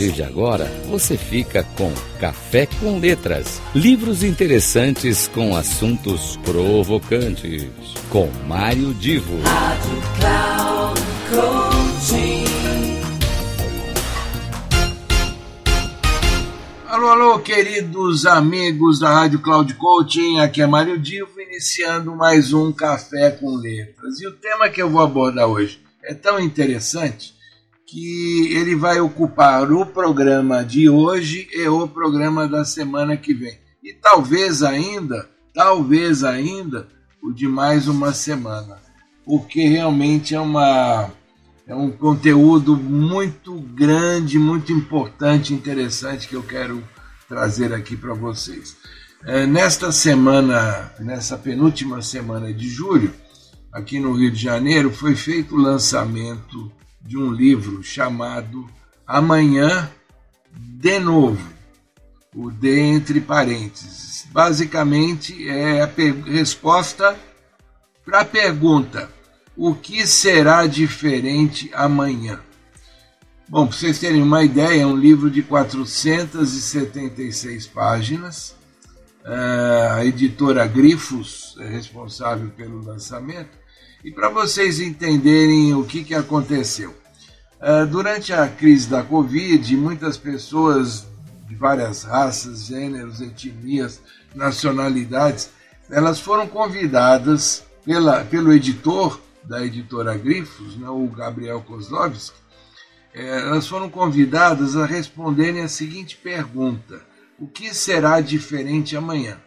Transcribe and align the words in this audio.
partir 0.00 0.12
de 0.12 0.22
agora, 0.22 0.64
você 0.88 1.16
fica 1.16 1.62
com 1.76 1.92
Café 2.18 2.66
com 2.66 2.98
Letras. 2.98 3.60
Livros 3.74 4.22
interessantes 4.22 5.28
com 5.28 5.54
assuntos 5.54 6.38
provocantes. 6.38 7.68
Com 8.08 8.30
Mário 8.46 8.94
Divo. 8.94 9.38
Rádio 9.42 10.02
Cloud 10.18 11.00
Alô, 16.88 17.08
alô, 17.08 17.38
queridos 17.38 18.26
amigos 18.26 18.98
da 18.98 19.10
Rádio 19.10 19.40
Cloud 19.40 19.72
Coaching, 19.74 20.40
aqui 20.40 20.60
é 20.60 20.66
Mário 20.66 20.98
Divo, 20.98 21.40
iniciando 21.40 22.16
mais 22.16 22.52
um 22.52 22.72
Café 22.72 23.30
com 23.30 23.54
Letras. 23.54 24.20
E 24.20 24.26
o 24.26 24.32
tema 24.32 24.68
que 24.68 24.82
eu 24.82 24.90
vou 24.90 25.02
abordar 25.02 25.46
hoje 25.46 25.80
é 26.02 26.14
tão 26.14 26.40
interessante 26.40 27.39
que 27.90 28.54
ele 28.54 28.76
vai 28.76 29.00
ocupar 29.00 29.72
o 29.72 29.84
programa 29.84 30.64
de 30.64 30.88
hoje 30.88 31.48
e 31.52 31.66
o 31.66 31.88
programa 31.88 32.46
da 32.46 32.64
semana 32.64 33.16
que 33.16 33.34
vem. 33.34 33.58
E 33.82 33.92
talvez 33.92 34.62
ainda, 34.62 35.28
talvez 35.52 36.22
ainda, 36.22 36.86
o 37.20 37.32
de 37.32 37.48
mais 37.48 37.88
uma 37.88 38.12
semana. 38.12 38.78
Porque 39.24 39.66
realmente 39.66 40.36
é 40.36 40.40
uma 40.40 41.10
é 41.66 41.74
um 41.74 41.90
conteúdo 41.90 42.76
muito 42.76 43.54
grande, 43.54 44.38
muito 44.38 44.72
importante, 44.72 45.52
interessante 45.52 46.28
que 46.28 46.34
eu 46.34 46.42
quero 46.44 46.82
trazer 47.28 47.72
aqui 47.72 47.96
para 47.96 48.14
vocês. 48.14 48.76
nesta 49.48 49.90
semana, 49.90 50.92
nessa 51.00 51.36
penúltima 51.36 52.02
semana 52.02 52.52
de 52.52 52.68
julho, 52.68 53.12
aqui 53.72 53.98
no 53.98 54.12
Rio 54.12 54.30
de 54.30 54.40
Janeiro, 54.40 54.92
foi 54.92 55.16
feito 55.16 55.56
o 55.56 55.60
lançamento 55.60 56.70
de 57.00 57.16
um 57.16 57.32
livro 57.32 57.82
chamado 57.82 58.68
Amanhã 59.06 59.90
de 60.52 60.98
Novo, 60.98 61.48
o 62.34 62.50
D 62.50 62.78
entre 62.78 63.18
parênteses. 63.20 64.26
Basicamente 64.30 65.48
é 65.48 65.82
a 65.82 65.90
resposta 66.26 67.18
para 68.04 68.20
a 68.20 68.24
pergunta: 68.24 69.10
o 69.56 69.74
que 69.74 70.06
será 70.06 70.66
diferente 70.66 71.70
amanhã? 71.72 72.40
Bom, 73.48 73.66
para 73.66 73.76
vocês 73.76 73.98
terem 73.98 74.22
uma 74.22 74.44
ideia, 74.44 74.82
é 74.82 74.86
um 74.86 74.96
livro 74.96 75.28
de 75.28 75.42
476 75.42 77.66
páginas. 77.66 78.54
A 79.24 80.04
editora 80.04 80.64
Grifos 80.66 81.56
é 81.58 81.68
responsável 81.68 82.48
pelo 82.50 82.82
lançamento 82.82 83.59
E 84.02 84.10
para 84.10 84.30
vocês 84.30 84.80
entenderem 84.80 85.74
o 85.74 85.84
que, 85.84 86.02
que 86.02 86.14
aconteceu, 86.14 86.94
durante 87.90 88.32
a 88.32 88.48
crise 88.48 88.88
da 88.88 89.02
Covid, 89.02 89.76
muitas 89.76 90.16
pessoas 90.16 91.06
de 91.46 91.54
várias 91.54 92.04
raças, 92.04 92.66
gêneros, 92.66 93.20
etnias, 93.20 94.00
nacionalidades, 94.34 95.50
elas 95.90 96.20
foram 96.20 96.46
convidadas 96.46 97.64
pela, 97.84 98.24
pelo 98.24 98.52
editor 98.52 99.20
da 99.44 99.64
editora 99.64 100.16
Grifos, 100.16 100.76
né, 100.76 100.88
o 100.88 101.06
Gabriel 101.08 101.60
Kozlovski, 101.60 102.38
elas 103.12 103.66
foram 103.66 103.90
convidadas 103.90 104.76
a 104.76 104.86
responderem 104.86 105.62
a 105.62 105.68
seguinte 105.68 106.16
pergunta: 106.16 107.02
o 107.38 107.46
que 107.46 107.74
será 107.74 108.20
diferente 108.20 108.96
amanhã? 108.96 109.38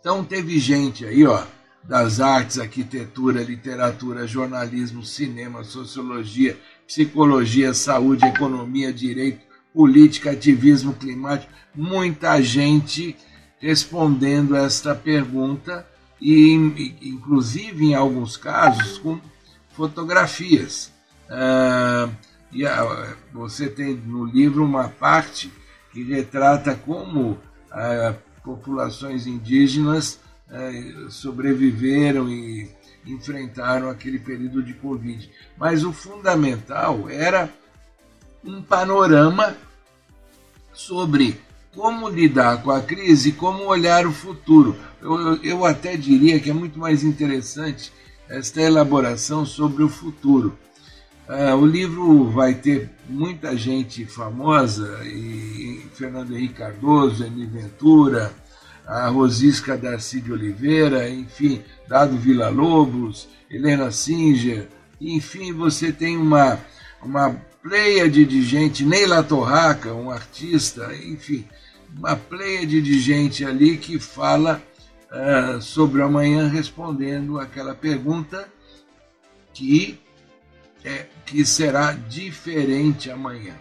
Então 0.00 0.24
teve 0.24 0.58
gente 0.58 1.04
aí, 1.04 1.26
ó, 1.26 1.44
das 1.88 2.20
artes, 2.20 2.58
arquitectura, 2.58 3.42
literatura, 3.42 4.26
jornalismo, 4.26 5.04
cinema, 5.04 5.62
sociologia, 5.62 6.58
psicologia, 6.86 7.72
saúde, 7.72 8.26
economia, 8.26 8.92
direito, 8.92 9.40
política, 9.72 10.32
ativismo 10.32 10.94
climático, 10.94 11.52
muita 11.74 12.40
gente 12.42 13.16
respondendo 13.60 14.56
esta 14.56 14.94
pergunta 14.94 15.86
e 16.20 16.54
inclusive 17.02 17.86
em 17.86 17.94
alguns 17.94 18.36
casos 18.36 18.98
com 18.98 19.20
fotografias. 19.72 20.90
e 22.52 22.64
você 23.32 23.68
tem 23.68 23.94
no 23.94 24.24
livro 24.24 24.64
uma 24.64 24.88
parte 24.88 25.52
que 25.92 26.02
retrata 26.02 26.74
como 26.74 27.38
populações 28.42 29.26
indígenas 29.26 30.18
sobreviveram 31.10 32.28
e 32.28 32.70
enfrentaram 33.06 33.88
aquele 33.88 34.18
período 34.18 34.62
de 34.62 34.74
Covid. 34.74 35.30
Mas 35.56 35.84
o 35.84 35.92
fundamental 35.92 37.08
era 37.08 37.50
um 38.44 38.62
panorama 38.62 39.56
sobre 40.72 41.40
como 41.74 42.08
lidar 42.08 42.62
com 42.62 42.70
a 42.70 42.80
crise 42.80 43.30
e 43.30 43.32
como 43.32 43.64
olhar 43.64 44.06
o 44.06 44.12
futuro. 44.12 44.76
Eu, 45.00 45.36
eu 45.42 45.64
até 45.64 45.96
diria 45.96 46.40
que 46.40 46.50
é 46.50 46.54
muito 46.54 46.78
mais 46.78 47.04
interessante 47.04 47.92
esta 48.28 48.60
elaboração 48.60 49.44
sobre 49.44 49.82
o 49.82 49.88
futuro. 49.88 50.58
o 51.60 51.66
livro 51.66 52.30
vai 52.30 52.54
ter 52.54 52.90
muita 53.08 53.56
gente 53.56 54.04
famosa, 54.04 55.00
e 55.04 55.86
Fernando 55.94 56.34
Henrique 56.34 56.54
Cardoso, 56.54 57.24
Eni 57.24 57.46
Ventura, 57.46 58.34
a 58.86 59.08
Rosisca 59.08 59.76
Darcy 59.76 60.20
de 60.20 60.32
Oliveira, 60.32 61.08
enfim, 61.08 61.62
Dado 61.88 62.16
Villa 62.16 62.48
Lobos, 62.48 63.28
Helena 63.50 63.90
Singer, 63.90 64.68
enfim, 65.00 65.52
você 65.52 65.92
tem 65.92 66.16
uma, 66.16 66.58
uma 67.02 67.34
pleiade 67.62 68.24
de 68.24 68.42
gente, 68.42 68.84
Neila 68.84 69.22
Torraca, 69.22 69.92
um 69.92 70.10
artista, 70.10 70.94
enfim, 70.94 71.44
uma 71.96 72.16
pleiade 72.16 72.80
de 72.80 72.98
gente 73.00 73.44
ali 73.44 73.76
que 73.76 73.98
fala 73.98 74.62
uh, 75.10 75.60
sobre 75.60 76.00
amanhã 76.02 76.46
respondendo 76.46 77.40
aquela 77.40 77.74
pergunta 77.74 78.48
que, 79.52 79.98
é, 80.84 81.06
que 81.24 81.44
será 81.44 81.92
diferente 81.92 83.10
amanhã. 83.10 83.54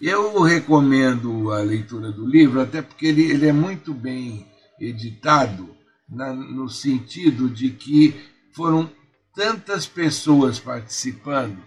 Eu 0.00 0.42
recomendo 0.42 1.50
a 1.50 1.60
leitura 1.60 2.12
do 2.12 2.26
livro, 2.26 2.60
até 2.60 2.82
porque 2.82 3.06
ele, 3.06 3.22
ele 3.30 3.46
é 3.46 3.52
muito 3.52 3.94
bem 3.94 4.46
editado, 4.78 5.74
na, 6.08 6.32
no 6.34 6.68
sentido 6.68 7.48
de 7.48 7.70
que 7.70 8.14
foram 8.52 8.90
tantas 9.34 9.86
pessoas 9.86 10.58
participando, 10.58 11.58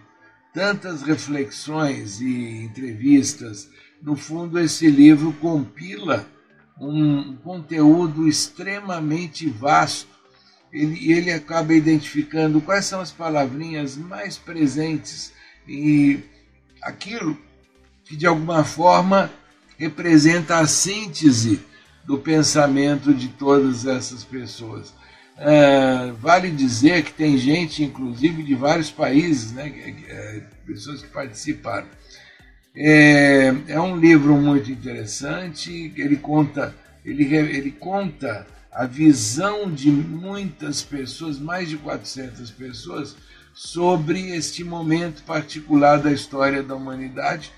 tantas 0.54 1.02
reflexões 1.02 2.20
e 2.20 2.64
entrevistas. 2.64 3.68
No 4.00 4.14
fundo, 4.14 4.58
esse 4.60 4.88
livro 4.88 5.32
compila 5.34 6.26
um 6.80 7.36
conteúdo 7.36 8.28
extremamente 8.28 9.48
vasto. 9.48 10.08
Ele, 10.72 11.12
ele 11.12 11.32
acaba 11.32 11.74
identificando 11.74 12.60
quais 12.60 12.84
são 12.84 13.00
as 13.00 13.10
palavrinhas 13.10 13.96
mais 13.96 14.38
presentes 14.38 15.32
e 15.66 16.20
aquilo 16.80 17.36
que 18.10 18.16
de 18.16 18.26
alguma 18.26 18.64
forma 18.64 19.30
representa 19.78 20.58
a 20.58 20.66
síntese 20.66 21.60
do 22.04 22.18
pensamento 22.18 23.14
de 23.14 23.28
todas 23.28 23.86
essas 23.86 24.24
pessoas. 24.24 24.92
vale 26.18 26.50
dizer 26.50 27.04
que 27.04 27.12
tem 27.12 27.38
gente, 27.38 27.84
inclusive, 27.84 28.42
de 28.42 28.56
vários 28.56 28.90
países, 28.90 29.52
né, 29.52 30.42
pessoas 30.66 31.00
que 31.00 31.06
participaram. 31.06 31.86
É, 32.74 33.54
é 33.68 33.80
um 33.80 33.96
livro 33.96 34.34
muito 34.36 34.72
interessante, 34.72 35.92
ele 35.96 36.16
conta, 36.16 36.74
ele, 37.04 37.32
ele 37.32 37.70
conta 37.70 38.44
a 38.72 38.86
visão 38.86 39.70
de 39.70 39.88
muitas 39.88 40.82
pessoas, 40.82 41.38
mais 41.38 41.68
de 41.68 41.76
400 41.76 42.50
pessoas, 42.50 43.14
sobre 43.54 44.30
este 44.34 44.64
momento 44.64 45.22
particular 45.22 46.00
da 46.00 46.10
história 46.10 46.60
da 46.60 46.74
humanidade 46.74 47.52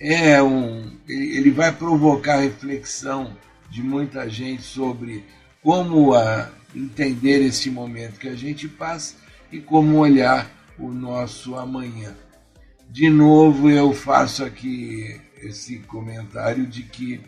é 0.00 0.42
um, 0.42 0.96
ele 1.06 1.50
vai 1.50 1.70
provocar 1.70 2.40
reflexão 2.40 3.36
de 3.70 3.82
muita 3.82 4.28
gente 4.28 4.62
sobre 4.62 5.22
como 5.62 6.14
a 6.14 6.50
entender 6.74 7.44
esse 7.44 7.70
momento 7.70 8.18
que 8.18 8.28
a 8.28 8.34
gente 8.34 8.66
passa 8.66 9.16
e 9.52 9.60
como 9.60 9.98
olhar 9.98 10.50
o 10.78 10.90
nosso 10.90 11.54
amanhã. 11.54 12.16
De 12.88 13.10
novo, 13.10 13.68
eu 13.68 13.92
faço 13.92 14.42
aqui 14.42 15.20
esse 15.42 15.78
comentário 15.80 16.66
de 16.66 16.82
que 16.82 17.20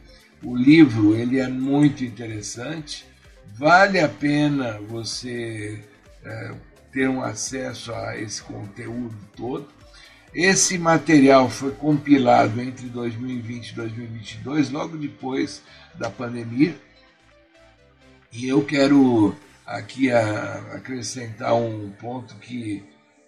o 0.42 0.56
livro 0.56 1.14
ele 1.14 1.38
é 1.38 1.48
muito 1.48 2.04
interessante, 2.04 3.06
vale 3.54 4.00
a 4.00 4.08
pena 4.08 4.80
você 4.88 5.78
ter 6.90 7.08
um 7.08 7.22
acesso 7.22 7.92
a 7.92 8.18
esse 8.18 8.42
conteúdo 8.42 9.16
todo, 9.36 9.68
Esse 10.34 10.78
material 10.78 11.50
foi 11.50 11.72
compilado 11.72 12.58
entre 12.58 12.86
2020 12.86 13.68
e 13.68 13.74
2022, 13.74 14.70
logo 14.70 14.96
depois 14.96 15.62
da 15.94 16.08
pandemia. 16.08 16.74
E 18.32 18.48
eu 18.48 18.64
quero 18.64 19.36
aqui 19.66 20.10
acrescentar 20.10 21.54
um 21.54 21.90
ponto 22.00 22.34
que, 22.36 22.82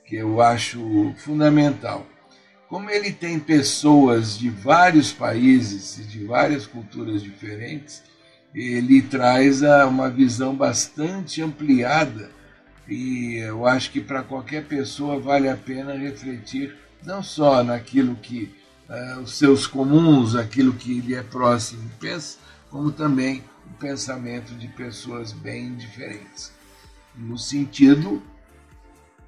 que 0.06 0.16
eu 0.16 0.40
acho 0.40 1.14
fundamental. 1.18 2.06
como 2.70 2.90
ele 2.90 3.12
tem 3.12 3.38
pessoas 3.38 4.38
de 4.38 4.48
vários 4.48 5.12
países 5.12 5.98
e 5.98 6.04
de 6.04 6.24
várias 6.24 6.66
culturas 6.66 7.22
diferentes, 7.22 8.02
ele 8.54 9.02
traz 9.02 9.60
uma 9.62 10.08
visão 10.08 10.54
bastante 10.56 11.42
ampliada 11.42 12.30
e 12.88 13.36
eu 13.36 13.66
acho 13.66 13.90
que 13.90 14.00
para 14.00 14.22
qualquer 14.22 14.64
pessoa 14.64 15.20
vale 15.20 15.48
a 15.48 15.56
pena 15.56 15.94
refletir 15.94 16.74
não 17.04 17.22
só 17.22 17.62
naquilo 17.62 18.14
que 18.16 18.54
uh, 18.88 19.20
os 19.20 19.36
seus 19.36 19.66
comuns, 19.66 20.34
aquilo 20.34 20.72
que 20.72 21.00
lhe 21.00 21.14
é 21.14 21.22
próximo 21.22 21.90
pensa, 22.00 22.38
como 22.70 22.90
também 22.90 23.44
o 23.66 23.74
pensamento 23.78 24.54
de 24.54 24.68
pessoas 24.68 25.32
bem 25.32 25.74
diferentes, 25.74 26.52
no 27.14 27.38
sentido 27.38 28.22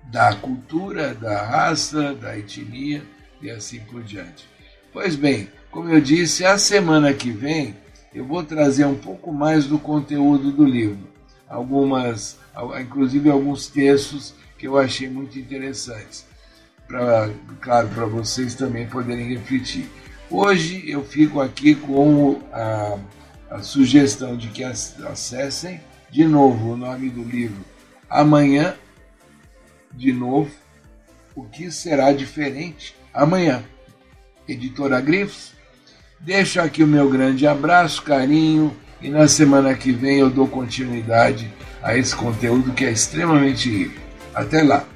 da 0.05 0.35
cultura, 0.35 1.15
da 1.15 1.45
raça, 1.45 2.15
da 2.15 2.37
etnia 2.37 3.05
e 3.41 3.51
assim 3.51 3.81
por 3.81 4.03
diante. 4.03 4.49
Pois 4.93 5.17
bem, 5.17 5.51
como 5.71 5.91
eu 5.91 6.01
disse, 6.01 6.45
a 6.45 6.59
semana 6.59 7.13
que 7.13 7.31
vem 7.31 7.77
eu 8.15 8.25
vou 8.25 8.43
trazer 8.43 8.87
um 8.87 8.97
pouco 8.97 9.31
mais 9.31 9.67
do 9.67 9.79
conteúdo 9.79 10.51
do 10.51 10.65
livro, 10.65 11.07
algumas, 11.47 12.39
inclusive 12.81 13.29
alguns 13.29 13.67
textos 13.67 14.35
que 14.57 14.67
eu 14.67 14.79
achei 14.79 15.07
muito 15.07 15.39
interessantes, 15.39 16.25
para, 16.87 17.31
claro, 17.61 17.89
para 17.89 18.07
vocês 18.07 18.55
também 18.55 18.87
poderem 18.87 19.29
refletir. 19.29 19.89
Hoje 20.31 20.89
eu 20.91 21.05
fico 21.05 21.41
aqui 21.41 21.75
com 21.75 22.41
a, 22.53 22.99
a 23.51 23.63
sugestão 23.63 24.37
de 24.37 24.49
que 24.49 24.65
acessem 24.65 25.81
de 26.11 26.25
novo 26.25 26.73
o 26.73 26.77
nome 26.77 27.11
do 27.11 27.23
livro 27.23 27.65
Amanhã, 28.09 28.75
de 29.93 30.13
novo, 30.13 30.51
o 31.35 31.45
que 31.45 31.71
será 31.71 32.13
diferente 32.13 32.95
amanhã. 33.13 33.65
Editora 34.49 35.01
Grifos, 35.01 35.53
deixo 36.21 36.61
aqui 36.61 36.85
o 36.85 36.87
meu 36.87 37.11
grande 37.11 37.47
abraço, 37.47 38.03
carinho 38.03 38.75
e 39.01 39.11
na 39.11 39.27
semana 39.27 39.75
que 39.75 39.91
vem 39.91 40.21
eu 40.21 40.31
dou 40.31 40.47
continuidade 40.47 41.53
a 41.83 41.97
esse 41.97 42.15
conteúdo 42.15 42.73
que 42.73 42.85
é 42.85 42.93
extremamente 42.93 43.69
rico. 43.69 44.01
Até 44.33 44.63
lá! 44.63 44.96